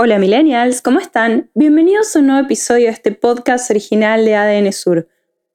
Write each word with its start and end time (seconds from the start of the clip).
Hola 0.00 0.20
millennials, 0.20 0.80
¿cómo 0.80 1.00
están? 1.00 1.50
Bienvenidos 1.54 2.14
a 2.14 2.20
un 2.20 2.28
nuevo 2.28 2.44
episodio 2.44 2.84
de 2.84 2.92
este 2.92 3.10
podcast 3.10 3.68
original 3.68 4.24
de 4.24 4.36
ADN 4.36 4.72
Sur. 4.72 5.08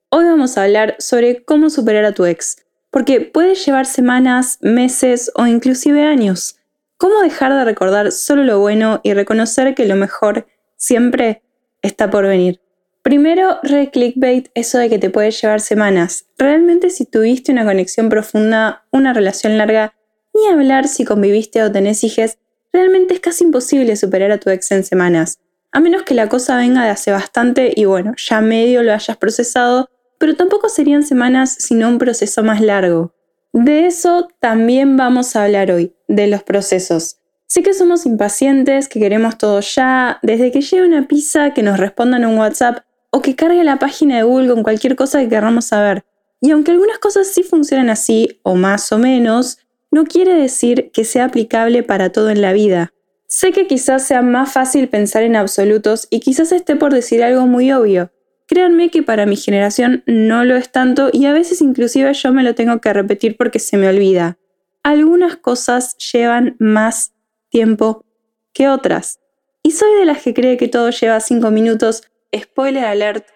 Hoy 0.10 0.26
vamos 0.26 0.58
a 0.58 0.64
hablar 0.64 0.98
sobre 1.00 1.46
cómo 1.46 1.70
superar 1.70 2.04
a 2.04 2.12
tu 2.12 2.26
ex, 2.26 2.58
porque 2.92 3.22
puede 3.22 3.56
llevar 3.56 3.86
semanas, 3.86 4.58
meses 4.60 5.32
o 5.36 5.48
inclusive 5.48 6.04
años. 6.04 6.58
¿Cómo 6.98 7.22
dejar 7.22 7.54
de 7.54 7.64
recordar 7.64 8.12
solo 8.12 8.44
lo 8.44 8.60
bueno 8.60 9.00
y 9.02 9.14
reconocer 9.14 9.76
que 9.76 9.86
lo 9.86 9.96
mejor 9.96 10.46
siempre 10.76 11.42
está 11.82 12.10
por 12.10 12.28
venir? 12.28 12.60
Primero, 13.02 13.60
re 13.64 13.92
clickbait, 13.92 14.50
eso 14.56 14.78
de 14.78 14.90
que 14.90 15.00
te 15.00 15.10
puede 15.10 15.32
llevar 15.32 15.62
semanas. 15.62 16.26
Realmente 16.38 16.90
si 16.90 17.06
tuviste 17.06 17.54
una 17.54 17.64
conexión 17.64 18.10
profunda, 18.10 18.84
una 18.92 19.14
relación 19.14 19.58
larga, 19.58 19.96
ni 20.34 20.50
hablar 20.50 20.90
si 20.90 21.06
conviviste 21.06 21.64
o 21.64 21.72
tenés 21.72 22.04
hijes, 22.04 22.40
realmente 22.74 23.14
es 23.14 23.20
casi 23.20 23.46
imposible 23.46 23.96
superar 23.96 24.32
a 24.32 24.40
tu 24.40 24.50
ex 24.50 24.72
en 24.72 24.84
semanas, 24.84 25.40
a 25.72 25.80
menos 25.80 26.04
que 26.04 26.14
la 26.14 26.28
cosa 26.28 26.58
venga 26.58 26.84
de 26.84 26.90
hace 26.90 27.12
bastante 27.12 27.72
y 27.76 27.86
bueno, 27.86 28.14
ya 28.18 28.42
medio 28.42 28.84
lo 28.84 28.94
hayas 28.94 29.18
procesado, 29.18 29.90
pero 30.18 30.36
tampoco 30.36 30.70
serían 30.70 31.04
semanas 31.04 31.56
sino 31.58 31.88
un 31.88 31.98
proceso 31.98 32.44
más 32.44 32.62
largo. 32.62 33.14
De 33.54 33.86
eso 33.86 34.28
también 34.40 34.98
vamos 34.98 35.36
a 35.36 35.44
hablar 35.44 35.72
hoy, 35.72 35.96
de 36.08 36.28
los 36.28 36.44
procesos. 36.44 37.18
Sé 37.46 37.62
que 37.62 37.74
somos 37.74 38.08
impacientes, 38.08 38.88
que 38.88 39.00
queremos 39.00 39.38
todo 39.38 39.60
ya, 39.60 40.18
desde 40.24 40.52
que 40.52 40.62
llegue 40.62 40.88
una 40.88 41.08
pizza, 41.08 41.54
que 41.54 41.62
nos 41.62 41.80
respondan 41.80 42.26
un 42.26 42.40
WhatsApp 42.40 42.80
o 43.12 43.22
que 43.22 43.36
cargue 43.36 43.64
la 43.64 43.78
página 43.78 44.18
de 44.18 44.24
Google 44.24 44.50
con 44.50 44.64
cualquier 44.64 44.96
cosa 44.96 45.20
que 45.20 45.30
queramos 45.30 45.66
saber. 45.66 46.04
Y 46.42 46.50
aunque 46.50 46.72
algunas 46.72 46.98
cosas 46.98 47.28
sí 47.28 47.44
funcionan 47.44 47.90
así, 47.92 48.40
o 48.42 48.56
más 48.56 48.92
o 48.92 48.98
menos, 48.98 49.60
no 49.94 50.06
quiere 50.06 50.34
decir 50.34 50.90
que 50.92 51.06
sea 51.06 51.26
aplicable 51.26 51.84
para 51.84 52.12
todo 52.12 52.32
en 52.32 52.42
la 52.42 52.52
vida. 52.52 52.94
Sé 53.28 53.52
que 53.52 53.68
quizás 53.68 54.08
sea 54.08 54.24
más 54.24 54.52
fácil 54.52 54.90
pensar 54.90 55.22
en 55.22 55.36
absolutos 55.36 56.08
y 56.10 56.20
quizás 56.20 56.52
esté 56.52 56.76
por 56.76 56.92
decir 56.92 57.24
algo 57.24 57.46
muy 57.46 57.72
obvio. 57.72 58.12
Créanme 58.48 58.90
que 58.90 59.04
para 59.04 59.28
mi 59.28 59.36
generación 59.36 60.04
no 60.08 60.46
lo 60.46 60.56
es 60.56 60.72
tanto 60.72 61.12
y 61.14 61.28
a 61.28 61.32
veces 61.32 61.62
inclusive 61.62 62.12
yo 62.16 62.34
me 62.34 62.42
lo 62.42 62.56
tengo 62.56 62.82
que 62.82 62.92
repetir 62.92 63.38
porque 63.38 63.60
se 63.60 63.78
me 63.78 63.88
olvida. 63.88 64.40
Algunas 64.82 65.38
cosas 65.38 65.96
llevan 66.12 66.56
más 66.58 67.14
tiempo 67.50 68.04
que 68.52 68.70
otras. 68.70 69.20
Y 69.62 69.72
soy 69.72 69.94
de 70.00 70.06
las 70.06 70.24
que 70.24 70.34
cree 70.34 70.58
que 70.58 70.70
todo 70.70 70.90
lleva 70.90 71.20
5 71.20 71.52
minutos. 71.52 72.02
Spoiler 72.36 72.86
alert, 72.86 73.28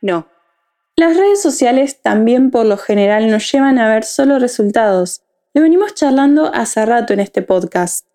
no. 0.00 0.28
Las 0.94 1.16
redes 1.16 1.42
sociales 1.42 2.00
también 2.02 2.52
por 2.52 2.66
lo 2.66 2.76
general 2.76 3.28
nos 3.28 3.50
llevan 3.50 3.80
a 3.80 3.88
ver 3.88 4.04
solo 4.04 4.38
resultados. 4.38 5.23
Lo 5.56 5.62
venimos 5.62 5.94
charlando 5.94 6.52
hace 6.52 6.84
rato 6.84 7.12
en 7.12 7.20
este 7.20 7.40
podcast. 7.40 8.08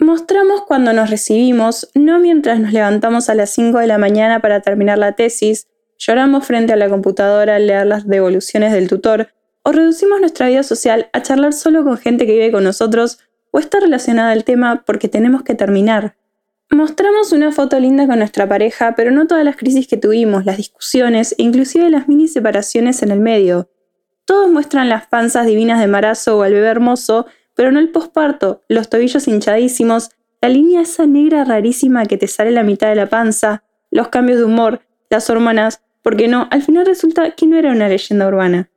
Mostramos 0.00 0.62
cuando 0.62 0.92
nos 0.92 1.08
recibimos, 1.08 1.88
no 1.94 2.18
mientras 2.18 2.58
nos 2.58 2.72
levantamos 2.72 3.28
a 3.28 3.36
las 3.36 3.50
5 3.50 3.78
de 3.78 3.86
la 3.86 3.96
mañana 3.96 4.40
para 4.40 4.58
terminar 4.58 4.98
la 4.98 5.12
tesis, 5.12 5.68
lloramos 5.98 6.44
frente 6.44 6.72
a 6.72 6.76
la 6.76 6.88
computadora 6.88 7.54
al 7.54 7.68
leer 7.68 7.86
las 7.86 8.08
devoluciones 8.08 8.72
del 8.72 8.88
tutor, 8.88 9.28
o 9.62 9.70
reducimos 9.70 10.18
nuestra 10.18 10.48
vida 10.48 10.64
social 10.64 11.08
a 11.12 11.22
charlar 11.22 11.52
solo 11.52 11.84
con 11.84 11.96
gente 11.96 12.26
que 12.26 12.32
vive 12.32 12.50
con 12.50 12.64
nosotros 12.64 13.20
o 13.52 13.60
está 13.60 13.78
relacionada 13.78 14.32
al 14.32 14.42
tema 14.42 14.82
porque 14.84 15.06
tenemos 15.06 15.44
que 15.44 15.54
terminar. 15.54 16.16
Mostramos 16.72 17.30
una 17.30 17.52
foto 17.52 17.78
linda 17.78 18.08
con 18.08 18.18
nuestra 18.18 18.48
pareja, 18.48 18.96
pero 18.96 19.12
no 19.12 19.28
todas 19.28 19.44
las 19.44 19.54
crisis 19.54 19.86
que 19.86 19.96
tuvimos, 19.96 20.44
las 20.44 20.56
discusiones 20.56 21.36
e 21.38 21.44
inclusive 21.44 21.88
las 21.88 22.08
mini 22.08 22.26
separaciones 22.26 23.00
en 23.04 23.12
el 23.12 23.20
medio. 23.20 23.70
Todos 24.24 24.50
muestran 24.50 24.88
las 24.88 25.06
panzas 25.06 25.46
divinas 25.46 25.78
de 25.78 25.84
embarazo 25.84 26.38
o 26.38 26.42
al 26.42 26.52
bebé 26.52 26.68
hermoso, 26.68 27.26
pero 27.54 27.70
no 27.70 27.78
el 27.78 27.90
posparto, 27.90 28.62
los 28.68 28.88
tobillos 28.88 29.28
hinchadísimos, 29.28 30.10
la 30.40 30.48
línea 30.48 30.82
esa 30.82 31.06
negra 31.06 31.44
rarísima 31.44 32.06
que 32.06 32.16
te 32.16 32.26
sale 32.26 32.50
la 32.50 32.62
mitad 32.62 32.88
de 32.88 32.96
la 32.96 33.08
panza, 33.08 33.62
los 33.90 34.08
cambios 34.08 34.38
de 34.38 34.44
humor, 34.44 34.80
las 35.10 35.30
hormonas, 35.30 35.82
porque 36.02 36.28
no, 36.28 36.48
al 36.50 36.62
final 36.62 36.84
resulta 36.84 37.30
que 37.30 37.46
no 37.46 37.56
era 37.56 37.72
una 37.72 37.88
leyenda 37.88 38.28
urbana. 38.28 38.70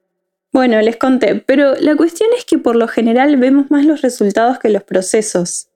Bueno, 0.54 0.82
les 0.82 0.96
conté, 0.98 1.36
pero 1.36 1.76
la 1.76 1.96
cuestión 1.96 2.30
es 2.38 2.46
que 2.46 2.58
por 2.58 2.76
lo 2.76 2.88
general 2.88 3.36
vemos 3.38 3.70
más 3.70 3.86
los 3.86 4.02
resultados 4.02 4.60
que 4.60 4.70
los 4.70 4.84
procesos. 4.84 5.70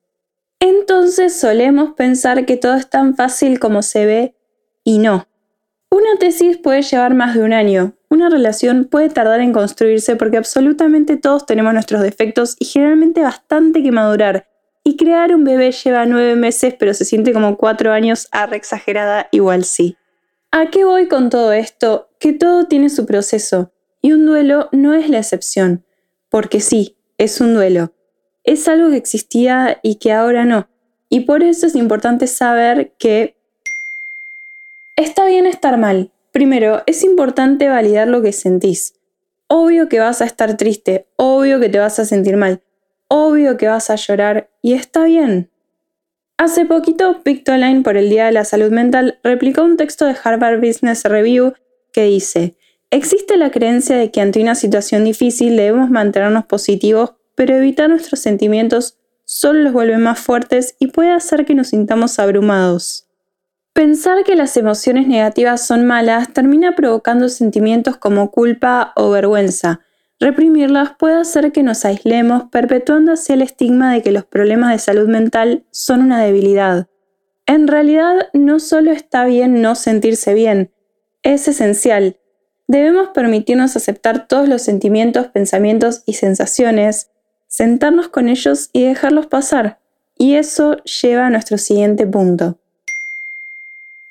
Entonces 0.60 1.38
solemos 1.38 1.94
pensar 1.96 2.46
que 2.46 2.56
todo 2.56 2.76
es 2.76 2.90
tan 2.90 3.16
fácil 3.16 3.60
como 3.60 3.82
se 3.82 4.06
ve 4.06 4.36
y 4.84 5.00
no. 5.00 5.28
Una 5.94 6.18
tesis 6.18 6.58
puede 6.58 6.84
llevar 6.84 7.14
más 7.14 7.36
de 7.36 7.44
un 7.44 7.52
año, 7.52 7.98
una 8.10 8.30
relación 8.30 8.86
puede 8.86 9.10
tardar 9.10 9.42
en 9.42 9.52
construirse 9.52 10.16
porque 10.16 10.38
absolutamente 10.38 11.18
todos 11.18 11.46
tenemos 11.46 11.74
nuestros 11.74 12.02
defectos 12.02 12.56
y 12.60 12.66
generalmente 12.66 13.22
bastante 13.22 13.84
que 13.84 13.92
madurar. 13.92 14.48
Y 14.86 14.96
crear 14.96 15.36
un 15.36 15.44
bebé 15.44 15.74
lleva 15.74 16.06
nueve 16.06 16.38
meses 16.38 16.76
pero 16.80 16.94
se 16.94 17.04
siente 17.04 17.34
como 17.34 17.58
cuatro 17.58 17.92
años, 17.92 18.30
arre 18.32 18.56
exagerada, 18.56 19.28
igual 19.32 19.66
sí. 19.66 19.98
¿A 20.50 20.70
qué 20.70 20.86
voy 20.86 21.10
con 21.10 21.30
todo 21.30 21.52
esto? 21.52 22.08
Que 22.20 22.32
todo 22.32 22.68
tiene 22.68 22.90
su 22.90 23.06
proceso. 23.06 23.74
Y 24.02 24.14
un 24.14 24.26
duelo 24.26 24.70
no 24.72 24.94
es 24.94 25.10
la 25.10 25.18
excepción. 25.18 25.84
Porque 26.30 26.62
sí, 26.62 26.96
es 27.18 27.42
un 27.42 27.54
duelo. 27.54 27.94
Es 28.46 28.70
algo 28.70 28.90
que 28.92 28.98
existía 28.98 29.78
y 29.84 29.96
que 29.96 30.14
ahora 30.14 30.46
no. 30.46 30.70
Y 31.10 31.22
por 31.22 31.44
eso 31.44 31.68
es 31.68 31.76
importante 31.76 32.28
saber 32.28 32.94
que 32.98 33.41
está 35.02 35.26
bien 35.26 35.46
estar 35.46 35.78
mal, 35.78 36.12
Primero, 36.32 36.82
es 36.86 37.04
importante 37.04 37.68
validar 37.68 38.08
lo 38.08 38.22
que 38.22 38.32
sentís. 38.32 38.94
Obvio 39.48 39.90
que 39.90 40.00
vas 40.00 40.22
a 40.22 40.26
estar 40.26 40.56
triste, 40.56 41.08
obvio 41.18 41.60
que 41.60 41.68
te 41.68 41.78
vas 41.78 42.00
a 42.00 42.06
sentir 42.06 42.38
mal, 42.38 42.62
obvio 43.10 43.58
que 43.58 43.68
vas 43.68 43.90
a 43.90 43.96
llorar 43.96 44.50
y 44.62 44.74
está 44.74 45.04
bien. 45.04 45.50
Hace 46.38 46.66
poquito, 46.66 47.22
Pictoline 47.22 47.84
por 47.84 47.98
el 47.98 48.10
Día 48.10 48.28
de 48.28 48.32
la 48.32 48.46
Salud 48.46 48.72
Mental 48.72 49.20
replicó 49.24 49.64
un 49.64 49.76
texto 49.76 50.06
de 50.06 50.16
Harvard 50.24 50.62
Business 50.66 51.04
Review 51.04 51.54
que 51.92 52.06
dice, 52.06 52.56
existe 52.92 53.36
la 53.36 53.52
creencia 53.52 53.98
de 53.98 54.10
que 54.10 54.22
ante 54.22 54.42
una 54.42 54.56
situación 54.56 55.04
difícil 55.04 55.58
debemos 55.58 55.90
mantenernos 55.90 56.46
positivos, 56.46 57.16
pero 57.36 57.56
evitar 57.56 57.90
nuestros 57.90 58.22
sentimientos 58.22 58.98
solo 59.26 59.60
los 59.60 59.74
vuelve 59.74 59.98
más 59.98 60.20
fuertes 60.20 60.76
y 60.80 60.88
puede 60.88 61.12
hacer 61.12 61.46
que 61.46 61.56
nos 61.56 61.68
sintamos 61.68 62.20
abrumados. 62.20 63.11
Pensar 63.74 64.26
que 64.26 64.36
las 64.36 64.58
emociones 64.58 65.08
negativas 65.08 65.66
son 65.66 65.86
malas 65.86 66.34
termina 66.34 66.76
provocando 66.76 67.30
sentimientos 67.30 67.96
como 67.96 68.30
culpa 68.30 68.92
o 68.98 69.10
vergüenza. 69.12 69.80
Reprimirlas 70.20 70.92
puede 71.00 71.16
hacer 71.16 71.54
que 71.54 71.64
nos 71.64 71.86
aislemos, 71.86 72.44
perpetuando 72.52 73.14
así 73.14 73.32
el 73.32 73.42
estigma 73.42 73.94
de 73.94 74.02
que 74.02 74.12
los 74.12 74.26
problemas 74.26 74.72
de 74.72 74.80
salud 74.80 75.08
mental 75.08 75.66
son 75.72 76.02
una 76.02 76.22
debilidad. 76.22 76.88
En 77.46 77.68
realidad, 77.68 78.30
no 78.34 78.60
solo 78.60 78.92
está 78.92 79.26
bien 79.26 79.62
no 79.62 79.76
sentirse 79.76 80.34
bien, 80.34 80.72
es 81.24 81.48
esencial. 81.48 82.18
Debemos 82.68 83.10
permitirnos 83.10 83.76
aceptar 83.76 84.28
todos 84.28 84.48
los 84.48 84.62
sentimientos, 84.62 85.28
pensamientos 85.28 86.04
y 86.06 86.14
sensaciones, 86.14 87.10
sentarnos 87.48 88.10
con 88.10 88.30
ellos 88.30 88.70
y 88.74 88.84
dejarlos 88.84 89.28
pasar. 89.28 89.80
Y 90.18 90.36
eso 90.36 90.78
lleva 90.84 91.28
a 91.28 91.30
nuestro 91.30 91.58
siguiente 91.58 92.06
punto. 92.06 92.61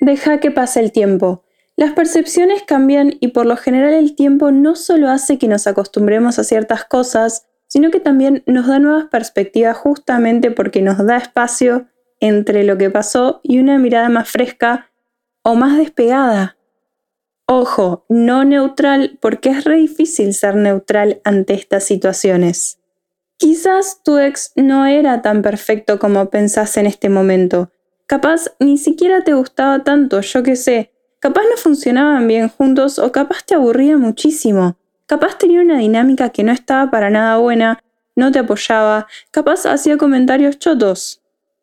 Deja 0.01 0.41
que 0.41 0.51
pase 0.51 0.81
el 0.81 0.93
tiempo. 0.93 1.45
Las 1.77 1.93
percepciones 1.93 2.63
cambian 2.63 3.15
y 3.21 3.29
por 3.29 3.47
lo 3.47 3.57
general 3.57 3.93
el 3.93 4.17
tiempo 4.17 4.51
no 4.51 4.75
solo 4.77 5.09
hace 5.09 5.39
que 5.39 5.47
nos 5.47 5.67
acostumbremos 5.67 6.39
a 6.39 6.45
ciertas 6.45 6.85
cosas, 6.85 7.47
sino 7.69 7.91
que 7.91 8.01
también 8.01 8.43
nos 8.47 8.67
da 8.67 8.79
nuevas 8.79 9.07
perspectivas 9.07 9.77
justamente 9.77 10.51
porque 10.51 10.83
nos 10.83 11.05
da 11.07 11.19
espacio 11.19 11.87
entre 12.19 12.65
lo 12.65 12.77
que 12.79 12.91
pasó 12.91 13.41
y 13.43 13.59
una 13.59 13.79
mirada 13.79 14.09
más 14.09 14.29
fresca 14.29 14.91
o 15.43 15.55
más 15.55 15.79
despegada. 15.79 16.57
Ojo, 17.47 18.05
no 18.09 18.45
neutral 18.45 19.19
porque 19.21 19.51
es 19.51 19.65
re 19.65 19.77
difícil 19.77 20.35
ser 20.35 20.57
neutral 20.57 21.21
ante 21.25 21.55
estas 21.55 21.85
situaciones. 21.85 22.79
Quizás 23.37 24.03
tu 24.03 24.19
ex 24.19 24.53
no 24.55 24.87
era 24.87 25.23
tan 25.23 25.43
perfecto 25.43 25.99
como 25.99 26.31
pensás 26.31 26.77
en 26.77 26.87
este 26.87 27.09
momento, 27.09 27.71
Capaz 28.11 28.47
ni 28.59 28.77
siquiera 28.77 29.23
te 29.23 29.35
gustaba 29.35 29.85
tanto, 29.85 30.21
yo 30.21 30.43
qué 30.43 30.57
sé. 30.57 30.91
Capaz 31.21 31.43
no 31.43 31.57
funcionaban 31.57 32.27
bien 32.27 32.49
juntos 32.49 32.99
o 32.99 33.13
capaz 33.13 33.45
te 33.47 33.55
aburría 33.55 33.97
muchísimo. 33.99 34.77
Capaz 35.07 35.39
tenía 35.39 35.61
una 35.61 35.79
dinámica 35.79 36.31
que 36.31 36.43
no 36.43 36.51
estaba 36.51 36.91
para 36.91 37.09
nada 37.09 37.37
buena, 37.37 37.79
no 38.17 38.33
te 38.33 38.41
apoyaba, 38.41 39.07
capaz 39.31 39.65
hacía 39.65 39.97
comentarios 39.97 40.59
chotos. 40.59 41.23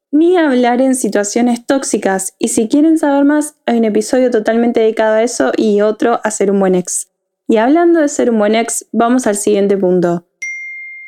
ni 0.10 0.38
hablar 0.38 0.80
en 0.80 0.96
situaciones 0.96 1.66
tóxicas. 1.66 2.34
Y 2.40 2.48
si 2.48 2.70
quieren 2.70 2.98
saber 2.98 3.26
más, 3.26 3.56
hay 3.66 3.80
un 3.80 3.84
episodio 3.84 4.32
totalmente 4.32 4.80
dedicado 4.80 5.16
a 5.16 5.24
eso 5.24 5.52
y 5.58 5.82
otro 5.82 6.22
a 6.24 6.32
ser 6.32 6.50
un 6.50 6.62
buen 6.62 6.76
ex. 6.76 7.10
Y 7.50 7.58
hablando 7.58 8.00
de 8.00 8.08
ser 8.08 8.30
un 8.30 8.40
buen 8.40 8.56
ex, 8.56 8.88
vamos 8.94 9.28
al 9.28 9.36
siguiente 9.36 9.76
punto. 9.76 10.26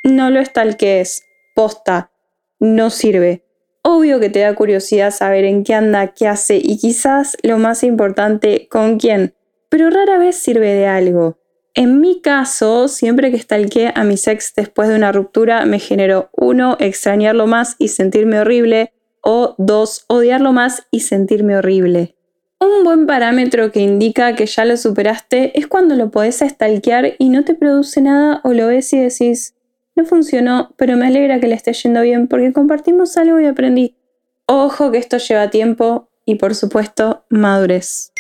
No 0.04 0.32
lo 0.32 0.42
es 0.42 0.52
tal 0.52 0.76
que 0.76 1.00
es. 1.00 1.24
Posta. 1.56 2.12
No 2.60 2.90
sirve. 2.90 3.49
Obvio 3.92 4.20
que 4.20 4.30
te 4.30 4.42
da 4.42 4.54
curiosidad 4.54 5.10
saber 5.10 5.46
en 5.46 5.64
qué 5.64 5.74
anda, 5.74 6.14
qué 6.14 6.28
hace 6.28 6.62
y 6.62 6.78
quizás 6.78 7.36
lo 7.42 7.58
más 7.58 7.82
importante, 7.82 8.68
con 8.70 9.00
quién. 9.00 9.34
Pero 9.68 9.90
rara 9.90 10.20
vez 10.20 10.36
sirve 10.36 10.76
de 10.76 10.86
algo. 10.86 11.40
En 11.74 12.00
mi 12.00 12.22
caso, 12.22 12.88
siempre 12.88 13.32
que 13.32 13.40
stalkeé 13.40 13.92
a 13.96 14.04
mi 14.04 14.14
ex 14.14 14.54
después 14.56 14.90
de 14.90 14.96
una 14.96 15.12
ruptura, 15.12 15.66
me 15.66 15.80
generó 15.80 16.30
uno, 16.34 16.78
extrañarlo 16.80 17.48
más 17.48 17.78
y 17.80 17.88
sentirme 17.88 18.40
horrible, 18.40 18.94
o 19.22 19.56
dos, 19.58 20.06
odiarlo 20.08 20.54
más 20.54 20.86
y 20.92 21.00
sentirme 21.00 21.58
horrible. 21.58 22.16
Un 22.60 22.84
buen 22.84 23.08
parámetro 23.08 23.72
que 23.72 23.80
indica 23.80 24.36
que 24.36 24.46
ya 24.46 24.66
lo 24.66 24.78
superaste 24.78 25.58
es 25.58 25.66
cuando 25.66 25.96
lo 25.96 26.12
podés 26.12 26.44
stalkear 26.48 27.16
y 27.18 27.30
no 27.30 27.44
te 27.44 27.56
produce 27.56 28.02
nada 28.02 28.40
o 28.44 28.54
lo 28.54 28.68
ves 28.68 28.94
y 28.94 29.00
decís, 29.00 29.56
no 30.00 30.06
funcionó, 30.06 30.74
pero 30.78 30.96
me 30.96 31.08
alegra 31.08 31.40
que 31.40 31.48
le 31.48 31.56
esté 31.56 31.74
yendo 31.74 32.02
bien 32.02 32.28
porque 32.28 32.54
compartimos 32.54 33.18
algo 33.18 33.40
y 33.40 33.46
aprendí. 33.46 33.96
Ojo 34.48 34.92
que 34.92 34.98
esto 34.98 35.18
lleva 35.18 35.50
tiempo 35.50 36.08
y 36.26 36.36
por 36.36 36.56
supuesto 36.56 37.26
madurez. 37.30 38.12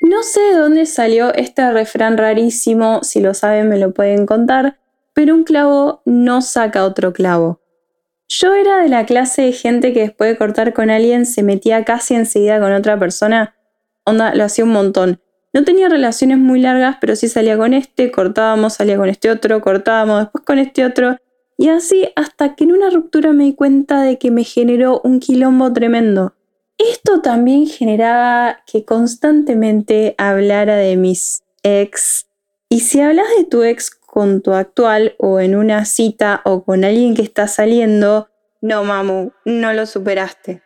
No 0.00 0.22
sé 0.22 0.40
de 0.40 0.56
dónde 0.56 0.86
salió 0.86 1.34
este 1.34 1.70
refrán 1.72 2.16
rarísimo, 2.16 3.02
si 3.02 3.20
lo 3.20 3.34
saben 3.34 3.68
me 3.68 3.78
lo 3.78 3.92
pueden 3.92 4.26
contar, 4.26 4.78
pero 5.14 5.34
un 5.34 5.44
clavo 5.44 6.02
no 6.04 6.42
saca 6.42 6.84
otro 6.84 7.12
clavo. 7.12 7.60
Yo 8.28 8.54
era 8.54 8.78
de 8.78 8.88
la 8.88 9.04
clase 9.04 9.42
de 9.42 9.52
gente 9.52 9.92
que 9.92 10.00
después 10.00 10.30
de 10.30 10.38
cortar 10.38 10.74
con 10.74 10.90
alguien 10.90 11.26
se 11.26 11.42
metía 11.42 11.84
casi 11.84 12.14
enseguida 12.14 12.60
con 12.60 12.72
otra 12.72 12.98
persona. 12.98 13.56
Onda, 14.04 14.34
lo 14.34 14.44
hacía 14.44 14.64
un 14.64 14.72
montón. 14.72 15.20
No 15.54 15.62
tenía 15.62 15.88
relaciones 15.88 16.38
muy 16.38 16.60
largas, 16.60 16.96
pero 17.00 17.14
sí 17.14 17.28
salía 17.28 17.56
con 17.56 17.74
este, 17.74 18.10
cortábamos, 18.10 18.74
salía 18.74 18.96
con 18.96 19.08
este 19.08 19.30
otro, 19.30 19.60
cortábamos, 19.60 20.22
después 20.22 20.44
con 20.44 20.58
este 20.58 20.84
otro. 20.84 21.16
Y 21.56 21.68
así 21.68 22.08
hasta 22.16 22.56
que 22.56 22.64
en 22.64 22.72
una 22.72 22.90
ruptura 22.90 23.32
me 23.32 23.44
di 23.44 23.54
cuenta 23.54 24.02
de 24.02 24.18
que 24.18 24.32
me 24.32 24.42
generó 24.42 25.00
un 25.04 25.20
quilombo 25.20 25.72
tremendo. 25.72 26.34
Esto 26.76 27.20
también 27.20 27.68
generaba 27.68 28.64
que 28.66 28.84
constantemente 28.84 30.16
hablara 30.18 30.74
de 30.74 30.96
mis 30.96 31.44
ex. 31.62 32.26
Y 32.68 32.80
si 32.80 33.00
hablas 33.00 33.28
de 33.38 33.44
tu 33.44 33.62
ex 33.62 33.90
con 33.90 34.42
tu 34.42 34.54
actual 34.54 35.14
o 35.18 35.38
en 35.38 35.54
una 35.54 35.84
cita 35.84 36.40
o 36.44 36.64
con 36.64 36.82
alguien 36.82 37.14
que 37.14 37.22
está 37.22 37.46
saliendo, 37.46 38.28
no 38.60 38.82
mamu, 38.82 39.30
no 39.44 39.72
lo 39.72 39.86
superaste. 39.86 40.63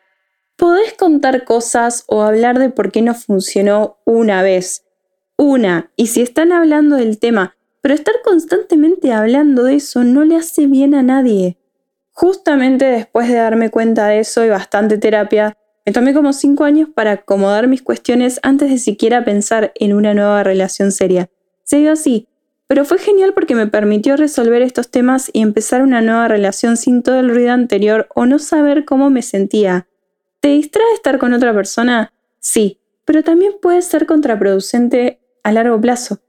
Podés 0.59 0.95
contar 0.95 1.45
cosas 1.45 2.03
o 2.09 2.23
hablar 2.23 2.59
de 2.59 2.69
por 2.69 2.91
qué 2.91 3.01
no 3.01 3.15
funcionó 3.15 3.99
una 4.05 4.43
vez. 4.43 4.85
Una. 5.37 5.93
Y 5.95 6.09
si 6.09 6.21
están 6.21 6.51
hablando 6.51 6.97
del 6.97 7.21
tema, 7.21 7.55
pero 7.81 7.95
estar 7.95 8.17
constantemente 8.25 9.13
hablando 9.13 9.63
de 9.63 9.77
eso 9.77 10.03
no 10.03 10.25
le 10.25 10.35
hace 10.35 10.67
bien 10.67 10.97
a 10.97 11.05
nadie. 11.05 11.59
Justamente 12.11 12.87
después 12.87 13.29
de 13.29 13.35
darme 13.35 13.71
cuenta 13.71 14.09
de 14.09 14.19
eso 14.19 14.45
y 14.45 14.49
bastante 14.49 14.99
terapia, 14.99 15.57
me 15.87 15.93
tomé 15.93 16.13
como 16.13 16.33
cinco 16.33 16.65
años 16.65 16.89
para 16.93 17.13
acomodar 17.13 17.69
mis 17.69 17.83
cuestiones 17.83 18.41
antes 18.43 18.69
de 18.69 18.79
siquiera 18.79 19.25
pensar 19.25 19.71
en 19.77 19.95
una 19.95 20.13
nueva 20.13 20.43
relación 20.43 20.91
seria. 20.91 21.31
Se 21.63 21.77
dio 21.77 21.93
así, 21.93 22.27
pero 22.67 22.85
fue 22.85 22.99
genial 22.99 23.33
porque 23.33 23.55
me 23.55 23.69
permitió 23.69 24.17
resolver 24.17 24.63
estos 24.63 24.91
temas 24.91 25.31
y 25.33 25.41
empezar 25.41 25.83
una 25.83 26.01
nueva 26.01 26.27
relación 26.27 26.77
sin 26.77 27.05
todo 27.05 27.21
el 27.21 27.31
ruido 27.31 27.53
anterior 27.53 28.09
o 28.17 28.27
no 28.27 28.41
saber 28.41 28.85
cómo 28.85 29.09
me 29.09 29.23
sentía. 29.23 29.87
¿Te 30.41 30.49
distrae 30.49 30.93
estar 30.95 31.19
con 31.19 31.33
otra 31.33 31.53
persona? 31.53 32.13
Sí, 32.41 32.81
pero 33.05 33.23
también 33.23 33.55
puede 33.61 33.83
ser 33.83 34.07
contraproducente 34.07 35.21
a 35.43 35.53
largo 35.53 35.81
plazo. 35.81 36.21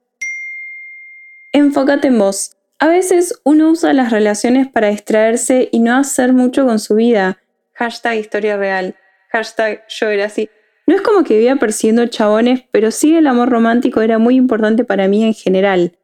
Enfócate 1.51 2.07
en 2.07 2.19
vos. 2.19 2.55
A 2.79 2.87
veces 2.87 3.39
uno 3.43 3.71
usa 3.71 3.93
las 3.93 4.11
relaciones 4.11 4.67
para 4.67 4.89
distraerse 4.89 5.69
y 5.71 5.79
no 5.79 5.95
hacer 5.95 6.33
mucho 6.33 6.65
con 6.65 6.79
su 6.79 6.95
vida. 6.95 7.41
Hashtag 7.73 8.17
historia 8.17 8.57
real 8.57 8.95
hashtag 9.31 9.85
yo 9.87 10.09
era 10.09 10.25
así. 10.25 10.49
No 10.87 10.95
es 10.95 11.01
como 11.01 11.23
que 11.23 11.35
vivía 11.35 11.55
persiguiendo 11.57 12.07
chabones, 12.07 12.63
pero 12.71 12.91
sí 12.91 13.15
el 13.15 13.27
amor 13.27 13.49
romántico 13.49 14.01
era 14.01 14.17
muy 14.17 14.35
importante 14.35 14.83
para 14.83 15.07
mí 15.07 15.23
en 15.23 15.33
general. 15.33 15.97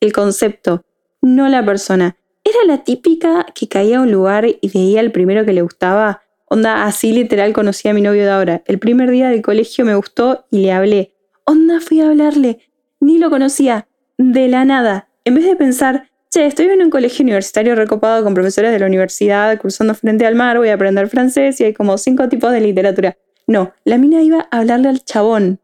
El 0.00 0.12
concepto, 0.12 0.82
no 1.22 1.48
la 1.48 1.64
persona. 1.64 2.16
Era 2.42 2.58
la 2.66 2.84
típica 2.84 3.46
que 3.54 3.68
caía 3.68 3.98
a 3.98 4.00
un 4.02 4.10
lugar 4.10 4.44
y 4.46 4.70
veía 4.72 5.00
al 5.00 5.12
primero 5.12 5.44
que 5.44 5.52
le 5.52 5.62
gustaba. 5.62 6.23
Onda, 6.46 6.84
así 6.84 7.12
literal 7.12 7.52
conocí 7.52 7.88
a 7.88 7.94
mi 7.94 8.02
novio 8.02 8.24
de 8.24 8.30
ahora. 8.30 8.62
El 8.66 8.78
primer 8.78 9.10
día 9.10 9.28
del 9.28 9.42
colegio 9.42 9.84
me 9.84 9.94
gustó 9.94 10.46
y 10.50 10.58
le 10.58 10.72
hablé. 10.72 11.14
Onda, 11.44 11.80
fui 11.80 12.00
a 12.00 12.08
hablarle. 12.08 12.58
Ni 13.00 13.18
lo 13.18 13.30
conocía. 13.30 13.88
De 14.18 14.48
la 14.48 14.64
nada. 14.64 15.08
En 15.24 15.34
vez 15.34 15.44
de 15.46 15.56
pensar, 15.56 16.10
che, 16.30 16.46
estoy 16.46 16.66
en 16.66 16.82
un 16.82 16.90
colegio 16.90 17.22
universitario 17.22 17.74
recopado 17.74 18.22
con 18.22 18.34
profesores 18.34 18.72
de 18.72 18.78
la 18.78 18.86
universidad, 18.86 19.58
cruzando 19.58 19.94
frente 19.94 20.26
al 20.26 20.34
mar, 20.34 20.58
voy 20.58 20.68
a 20.68 20.74
aprender 20.74 21.08
francés 21.08 21.60
y 21.60 21.64
hay 21.64 21.72
como 21.72 21.96
cinco 21.96 22.28
tipos 22.28 22.52
de 22.52 22.60
literatura. 22.60 23.16
No, 23.46 23.72
la 23.84 23.98
mina 23.98 24.22
iba 24.22 24.48
a 24.50 24.58
hablarle 24.58 24.88
al 24.88 25.04
chabón. 25.04 25.60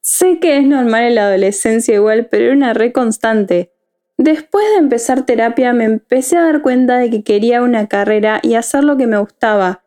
Sé 0.00 0.38
que 0.40 0.58
es 0.58 0.66
normal 0.66 1.04
en 1.04 1.14
la 1.14 1.28
adolescencia 1.28 1.94
igual, 1.94 2.26
pero 2.26 2.46
era 2.46 2.54
una 2.54 2.74
re 2.74 2.92
constante. 2.92 3.72
Después 4.18 4.64
de 4.72 4.78
empezar 4.78 5.24
terapia 5.26 5.72
me 5.72 5.84
empecé 5.84 6.36
a 6.36 6.44
dar 6.44 6.62
cuenta 6.62 6.98
de 6.98 7.10
que 7.10 7.22
quería 7.22 7.62
una 7.62 7.88
carrera 7.88 8.40
y 8.42 8.54
hacer 8.54 8.84
lo 8.84 8.96
que 8.96 9.06
me 9.06 9.18
gustaba. 9.18 9.83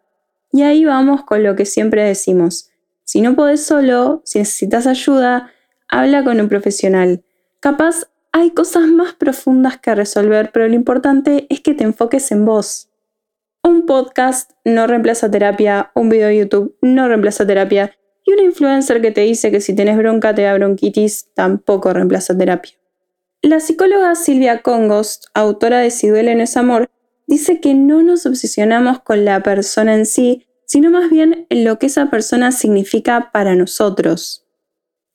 Y 0.58 0.64
ahí 0.64 0.86
vamos 0.86 1.24
con 1.24 1.44
lo 1.44 1.56
que 1.56 1.66
siempre 1.68 2.02
decimos. 2.04 2.72
Si 3.04 3.22
no 3.22 3.36
podés 3.36 3.64
solo, 3.64 4.24
si 4.26 4.40
necesitas 4.40 4.88
ayuda, 4.88 5.52
habla 5.88 6.24
con 6.24 6.42
un 6.42 6.50
profesional. 6.50 7.24
Capaz 7.60 8.08
hay 8.32 8.50
cosas 8.50 8.88
más 8.88 9.14
profundas 9.14 9.78
que 9.78 9.94
resolver, 9.94 10.50
pero 10.52 10.68
lo 10.68 10.74
importante 10.74 11.46
es 11.52 11.62
que 11.62 11.76
te 11.76 11.84
enfoques 11.84 12.32
en 12.32 12.46
vos. 12.46 12.90
Un 13.62 13.86
podcast 13.86 14.50
no 14.66 14.88
reemplaza 14.88 15.30
terapia, 15.30 15.92
un 15.94 16.10
video 16.10 16.30
de 16.30 16.40
YouTube 16.40 16.76
no 16.82 17.08
reemplaza 17.08 17.46
terapia, 17.46 17.92
y 18.26 18.34
una 18.34 18.42
influencer 18.42 19.00
que 19.00 19.12
te 19.12 19.22
dice 19.22 19.52
que 19.52 19.62
si 19.62 19.76
tienes 19.76 19.96
bronca 19.96 20.34
te 20.34 20.42
da 20.42 20.56
bronquitis 20.56 21.32
tampoco 21.36 21.94
reemplaza 21.94 22.36
terapia. 22.36 22.74
La 23.44 23.60
psicóloga 23.60 24.16
Silvia 24.16 24.64
Congost, 24.64 25.26
autora 25.36 25.82
de 25.82 25.92
Si 25.92 26.08
duele 26.08 26.34
no 26.34 26.42
es 26.42 26.58
amor, 26.58 26.90
dice 27.28 27.60
que 27.62 27.76
no 27.76 28.02
nos 28.02 28.26
obsesionamos 28.26 29.02
con 29.02 29.24
la 29.24 29.44
persona 29.44 29.94
en 29.94 30.08
sí, 30.08 30.47
sino 30.68 30.92
más 30.92 31.10
bien 31.10 31.48
en 31.50 31.64
lo 31.64 31.80
que 31.80 31.88
esa 31.88 32.12
persona 32.12 32.52
significa 32.52 33.32
para 33.32 33.56
nosotros. 33.56 34.46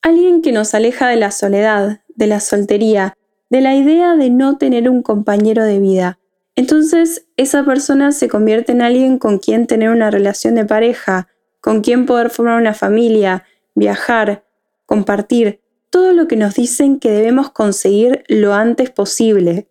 Alguien 0.01 0.43
que 0.43 0.51
nos 0.51 0.75
aleja 0.75 1.09
de 1.09 1.17
la 1.17 1.31
soledad, 1.31 2.01
de 2.09 2.27
la 2.27 2.41
soltería, 2.41 3.15
de 3.51 3.61
la 3.61 3.77
idea 3.77 4.17
de 4.17 4.31
no 4.31 4.57
tener 4.57 4.89
un 4.89 5.03
compañero 5.03 5.63
de 5.65 5.79
vida. 5.79 6.19
Entonces 6.57 7.27
esa 7.37 7.65
persona 7.65 8.11
se 8.11 8.29
convierte 8.29 8.73
en 8.73 8.83
alguien 8.83 9.19
con 9.19 9.39
quien 9.39 9.67
tener 9.67 9.91
una 9.91 10.11
relación 10.11 10.55
de 10.55 10.65
pareja, 10.65 11.29
con 11.61 11.83
quien 11.83 12.07
poder 12.07 12.31
formar 12.31 12.61
una 12.61 12.75
familia, 12.75 13.45
viajar, 13.75 14.45
compartir, 14.87 15.61
todo 15.91 16.15
lo 16.15 16.27
que 16.27 16.37
nos 16.37 16.55
dicen 16.55 16.99
que 16.99 17.11
debemos 17.11 17.51
conseguir 17.51 18.25
lo 18.27 18.55
antes 18.55 18.91
posible. 18.91 19.69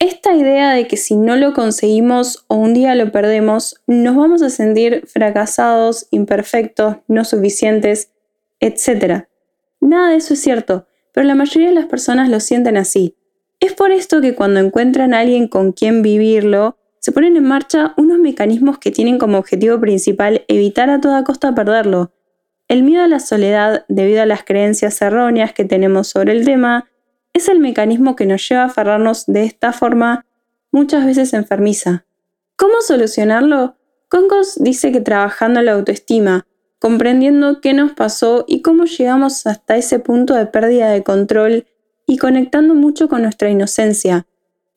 Esta 0.00 0.34
idea 0.34 0.72
de 0.72 0.88
que 0.88 0.96
si 0.96 1.14
no 1.14 1.36
lo 1.36 1.54
conseguimos 1.54 2.44
o 2.48 2.56
un 2.56 2.74
día 2.74 2.96
lo 2.96 3.12
perdemos, 3.12 3.80
nos 3.86 4.16
vamos 4.16 4.42
a 4.42 4.50
sentir 4.50 5.06
fracasados, 5.06 6.08
imperfectos, 6.10 6.96
no 7.06 7.24
suficientes, 7.24 8.10
etc. 8.58 9.26
Nada 9.80 10.10
de 10.10 10.16
eso 10.16 10.34
es 10.34 10.40
cierto 10.40 10.86
pero 11.12 11.26
la 11.26 11.34
mayoría 11.34 11.68
de 11.68 11.74
las 11.74 11.86
personas 11.86 12.28
lo 12.28 12.40
sienten 12.40 12.76
así. 12.76 13.16
Es 13.58 13.72
por 13.72 13.90
esto 13.90 14.20
que 14.20 14.34
cuando 14.34 14.60
encuentran 14.60 15.12
a 15.12 15.20
alguien 15.20 15.48
con 15.48 15.72
quien 15.72 16.02
vivirlo, 16.02 16.76
se 16.98 17.12
ponen 17.12 17.36
en 17.36 17.44
marcha 17.44 17.94
unos 17.96 18.18
mecanismos 18.18 18.78
que 18.78 18.90
tienen 18.90 19.18
como 19.18 19.38
objetivo 19.38 19.80
principal 19.80 20.44
evitar 20.48 20.90
a 20.90 21.00
toda 21.00 21.24
costa 21.24 21.54
perderlo. 21.54 22.12
El 22.68 22.82
miedo 22.82 23.02
a 23.02 23.08
la 23.08 23.20
soledad, 23.20 23.84
debido 23.88 24.22
a 24.22 24.26
las 24.26 24.44
creencias 24.44 25.00
erróneas 25.02 25.52
que 25.52 25.64
tenemos 25.64 26.08
sobre 26.08 26.32
el 26.32 26.44
tema, 26.44 26.88
es 27.40 27.48
el 27.48 27.58
mecanismo 27.58 28.16
que 28.16 28.26
nos 28.26 28.46
lleva 28.48 28.62
a 28.62 28.66
aferrarnos 28.66 29.26
de 29.26 29.44
esta 29.44 29.72
forma 29.72 30.26
muchas 30.70 31.04
veces 31.04 31.32
enfermiza. 31.32 32.04
¿Cómo 32.56 32.82
solucionarlo? 32.82 33.76
Congos 34.08 34.56
dice 34.60 34.92
que 34.92 35.00
trabajando 35.00 35.62
la 35.62 35.72
autoestima, 35.72 36.46
comprendiendo 36.78 37.60
qué 37.60 37.72
nos 37.72 37.92
pasó 37.92 38.44
y 38.46 38.60
cómo 38.60 38.84
llegamos 38.84 39.46
hasta 39.46 39.76
ese 39.76 39.98
punto 40.00 40.34
de 40.34 40.46
pérdida 40.46 40.90
de 40.90 41.02
control 41.02 41.66
y 42.06 42.18
conectando 42.18 42.74
mucho 42.74 43.08
con 43.08 43.22
nuestra 43.22 43.48
inocencia. 43.50 44.26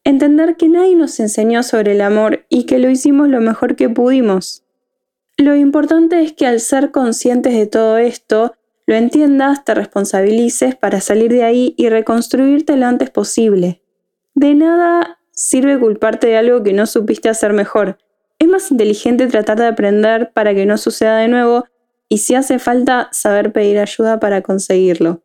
Entender 0.05 0.55
que 0.55 0.69
nadie 0.69 0.95
nos 0.95 1.19
enseñó 1.19 1.63
sobre 1.63 1.93
el 1.93 2.01
amor 2.01 2.45
y 2.47 2.65
que 2.65 2.79
lo 2.79 2.89
hicimos 2.89 3.27
lo 3.27 3.41
mejor 3.41 3.75
que 3.75 3.89
pudimos. 3.89 4.63
Lo 5.37 5.55
importante 5.55 6.21
es 6.21 6.31
que 6.31 6.45
al 6.45 6.59
ser 6.59 6.91
conscientes 6.91 7.53
de 7.53 7.65
todo 7.65 7.97
esto, 7.97 8.53
lo 8.85 8.95
entiendas, 8.95 9.63
te 9.63 9.73
responsabilices 9.73 10.75
para 10.75 10.99
salir 10.99 11.31
de 11.31 11.43
ahí 11.43 11.73
y 11.77 11.89
reconstruirte 11.89 12.75
lo 12.75 12.85
antes 12.85 13.09
posible. 13.09 13.81
De 14.35 14.53
nada 14.55 15.19
sirve 15.31 15.79
culparte 15.79 16.27
de 16.27 16.37
algo 16.37 16.63
que 16.63 16.73
no 16.73 16.85
supiste 16.85 17.29
hacer 17.29 17.53
mejor. 17.53 17.97
es 18.39 18.47
más 18.47 18.71
inteligente 18.71 19.27
tratar 19.27 19.57
de 19.57 19.67
aprender 19.67 20.31
para 20.33 20.53
que 20.53 20.65
no 20.65 20.77
suceda 20.77 21.17
de 21.17 21.29
nuevo 21.29 21.65
y 22.09 22.17
si 22.17 22.35
hace 22.35 22.59
falta 22.59 23.07
saber 23.13 23.53
pedir 23.53 23.79
ayuda 23.79 24.19
para 24.19 24.41
conseguirlo. 24.41 25.21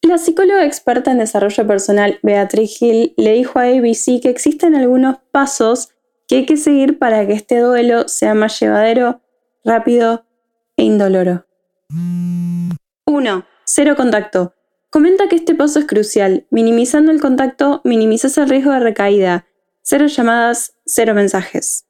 La 0.00 0.16
psicóloga 0.16 0.64
experta 0.64 1.10
en 1.10 1.18
desarrollo 1.18 1.66
personal 1.66 2.18
Beatriz 2.22 2.80
Hill 2.80 3.12
le 3.18 3.32
dijo 3.32 3.58
a 3.58 3.64
ABC 3.64 4.22
que 4.22 4.30
existen 4.30 4.74
algunos 4.74 5.18
pasos 5.30 5.90
que 6.26 6.36
hay 6.36 6.46
que 6.46 6.56
seguir 6.56 6.98
para 6.98 7.26
que 7.26 7.34
este 7.34 7.58
duelo 7.58 8.08
sea 8.08 8.32
más 8.32 8.58
llevadero, 8.58 9.20
rápido 9.62 10.24
e 10.78 10.84
indoloro. 10.84 11.44
1. 11.92 13.46
Cero 13.64 13.94
contacto. 13.96 14.54
Comenta 14.90 15.28
que 15.28 15.36
este 15.36 15.54
paso 15.54 15.78
es 15.80 15.86
crucial. 15.86 16.46
Minimizando 16.50 17.10
el 17.10 17.20
contacto, 17.20 17.80
minimizas 17.84 18.38
el 18.38 18.48
riesgo 18.48 18.72
de 18.72 18.80
recaída. 18.80 19.46
Cero 19.82 20.06
llamadas, 20.06 20.74
cero 20.84 21.14
mensajes. 21.14 21.86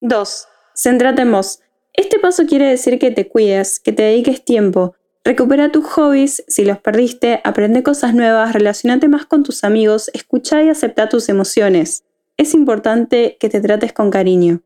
2. 0.00 0.48
Céntrate 0.74 1.22
en 1.22 1.32
vos. 1.32 1.60
Este 1.92 2.18
paso 2.18 2.46
quiere 2.46 2.66
decir 2.66 2.98
que 2.98 3.10
te 3.10 3.28
cuides, 3.28 3.78
que 3.78 3.92
te 3.92 4.02
dediques 4.02 4.44
tiempo. 4.44 4.94
Recupera 5.24 5.70
tus 5.70 5.84
hobbies, 5.84 6.42
si 6.48 6.64
los 6.64 6.78
perdiste, 6.78 7.40
aprende 7.44 7.82
cosas 7.82 8.14
nuevas, 8.14 8.54
relacionate 8.54 9.08
más 9.08 9.26
con 9.26 9.42
tus 9.44 9.62
amigos, 9.62 10.10
escucha 10.14 10.62
y 10.62 10.68
acepta 10.68 11.08
tus 11.08 11.28
emociones. 11.28 12.04
Es 12.36 12.54
importante 12.54 13.36
que 13.38 13.48
te 13.48 13.60
trates 13.60 13.92
con 13.92 14.10
cariño. 14.10 14.62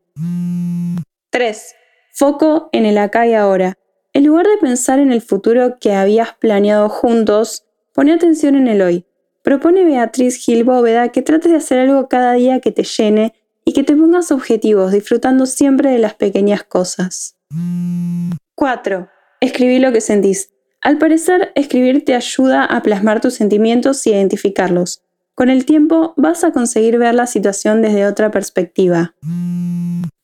3. 1.29 1.75
Foco 2.13 2.69
en 2.71 2.85
el 2.85 2.97
acá 2.97 3.27
y 3.27 3.33
ahora. 3.33 3.77
En 4.17 4.25
lugar 4.25 4.47
de 4.47 4.57
pensar 4.57 4.97
en 4.97 5.11
el 5.11 5.21
futuro 5.21 5.77
que 5.79 5.93
habías 5.93 6.33
planeado 6.33 6.89
juntos, 6.89 7.65
pone 7.93 8.11
atención 8.11 8.55
en 8.55 8.67
el 8.67 8.81
hoy. 8.81 9.05
Propone 9.43 9.85
Beatriz 9.85 10.37
Gil 10.37 10.63
Bóveda 10.63 11.09
que 11.09 11.21
trates 11.21 11.51
de 11.51 11.57
hacer 11.59 11.77
algo 11.77 12.09
cada 12.09 12.33
día 12.33 12.59
que 12.59 12.71
te 12.71 12.81
llene 12.81 13.35
y 13.63 13.73
que 13.73 13.83
te 13.83 13.95
pongas 13.95 14.31
objetivos, 14.31 14.91
disfrutando 14.91 15.45
siempre 15.45 15.91
de 15.91 15.99
las 15.99 16.15
pequeñas 16.15 16.63
cosas. 16.63 17.37
4. 18.55 19.07
Escribí 19.39 19.77
lo 19.77 19.91
que 19.91 20.01
sentís. 20.01 20.49
Al 20.81 20.97
parecer, 20.97 21.51
escribir 21.53 22.03
te 22.03 22.15
ayuda 22.15 22.65
a 22.65 22.81
plasmar 22.81 23.21
tus 23.21 23.35
sentimientos 23.35 24.07
y 24.07 24.13
identificarlos. 24.13 25.03
Con 25.35 25.51
el 25.51 25.63
tiempo 25.63 26.15
vas 26.17 26.43
a 26.43 26.51
conseguir 26.51 26.97
ver 26.97 27.13
la 27.13 27.27
situación 27.27 27.83
desde 27.83 28.07
otra 28.07 28.31
perspectiva. 28.31 29.13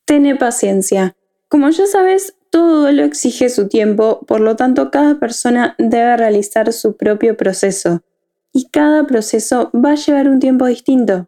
Tene 0.05 0.35
paciencia. 0.35 1.15
Como 1.47 1.69
ya 1.69 1.85
sabes, 1.85 2.33
todo 2.53 2.81
duelo 2.81 3.03
exige 3.03 3.49
su 3.49 3.67
tiempo, 3.67 4.23
por 4.27 4.39
lo 4.39 4.55
tanto 4.55 4.91
cada 4.91 5.19
persona 5.19 5.73
debe 5.79 6.15
realizar 6.17 6.71
su 6.71 6.95
propio 6.95 7.35
proceso. 7.35 8.03
Y 8.51 8.69
cada 8.69 9.07
proceso 9.07 9.71
va 9.73 9.93
a 9.93 9.95
llevar 9.95 10.29
un 10.29 10.39
tiempo 10.39 10.67
distinto. 10.67 11.27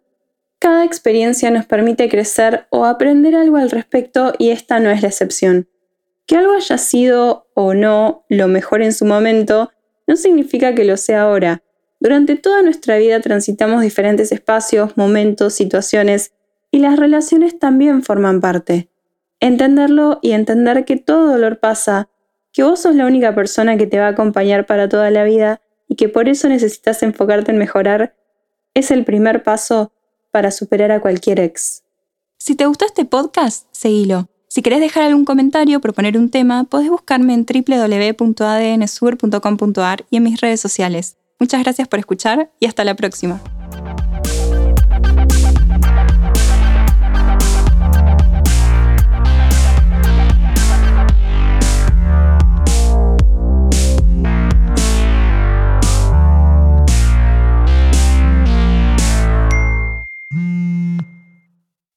Cada 0.59 0.85
experiencia 0.85 1.49
nos 1.49 1.65
permite 1.65 2.09
crecer 2.09 2.67
o 2.69 2.85
aprender 2.85 3.33
algo 3.33 3.57
al 3.57 3.71
respecto 3.71 4.33
y 4.37 4.51
esta 4.51 4.79
no 4.79 4.91
es 4.91 5.01
la 5.01 5.07
excepción. 5.07 5.67
Que 6.27 6.37
algo 6.37 6.53
haya 6.53 6.77
sido 6.77 7.47
o 7.55 7.73
no 7.73 8.23
lo 8.29 8.47
mejor 8.47 8.83
en 8.83 8.93
su 8.93 9.05
momento 9.05 9.71
no 10.05 10.17
significa 10.17 10.75
que 10.75 10.85
lo 10.85 10.95
sea 10.95 11.23
ahora. 11.23 11.63
Durante 11.99 12.35
toda 12.35 12.61
nuestra 12.61 12.97
vida 12.97 13.19
transitamos 13.19 13.81
diferentes 13.81 14.31
espacios, 14.31 14.95
momentos, 14.95 15.55
situaciones 15.55 16.33
y 16.69 16.77
las 16.77 16.99
relaciones 16.99 17.57
también 17.57 18.03
forman 18.03 18.41
parte. 18.41 18.91
Entenderlo 19.39 20.19
y 20.21 20.31
entender 20.31 20.85
que 20.85 20.97
todo 20.97 21.31
dolor 21.31 21.59
pasa, 21.59 22.09
que 22.51 22.63
vos 22.63 22.81
sos 22.81 22.95
la 22.95 23.05
única 23.05 23.35
persona 23.35 23.77
que 23.77 23.87
te 23.87 23.99
va 23.99 24.07
a 24.07 24.11
acompañar 24.11 24.65
para 24.65 24.89
toda 24.89 25.11
la 25.11 25.23
vida 25.23 25.61
y 25.87 25.95
que 25.95 26.09
por 26.09 26.27
eso 26.29 26.49
necesitas 26.49 27.03
enfocarte 27.03 27.51
en 27.51 27.57
mejorar, 27.57 28.15
es 28.73 28.91
el 28.91 29.05
primer 29.05 29.43
paso 29.43 29.91
para 30.31 30.51
superar 30.51 30.91
a 30.91 31.01
cualquier 31.01 31.39
ex. 31.39 31.83
Si 32.37 32.55
te 32.55 32.65
gustó 32.65 32.85
este 32.85 33.05
podcast, 33.05 33.67
seguilo. 33.71 34.27
Si 34.47 34.61
querés 34.61 34.79
dejar 34.79 35.03
algún 35.03 35.25
comentario 35.25 35.77
o 35.77 35.81
proponer 35.81 36.17
un 36.17 36.29
tema, 36.29 36.63
podés 36.63 36.89
buscarme 36.89 37.33
en 37.33 37.45
www.adnsur.com.ar 37.45 40.05
y 40.09 40.17
en 40.17 40.23
mis 40.23 40.39
redes 40.39 40.61
sociales. 40.61 41.17
Muchas 41.39 41.63
gracias 41.63 41.87
por 41.87 41.97
escuchar 41.99 42.51
y 42.59 42.67
hasta 42.67 42.83
la 42.83 42.95
próxima. 42.95 43.41